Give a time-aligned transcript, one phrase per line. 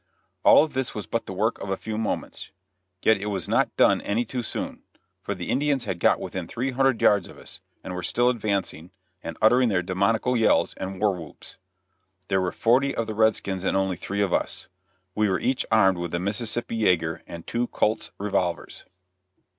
[0.41, 2.49] All this was but the work of a few moments,
[3.03, 4.81] yet it was not done any too soon,
[5.21, 8.89] for the Indians had got within three hundred yards of us, and were still advancing,
[9.21, 11.57] and uttering their demoniacal yells or war whoops.
[12.29, 14.67] There were forty of the red skins and only three of us.
[15.13, 18.85] We were each armed with a Mississippi yager and two Colt's revolvers.